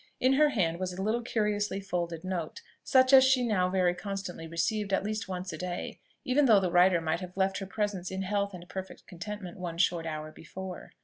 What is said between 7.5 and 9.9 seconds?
her presence in health and perfect contentment one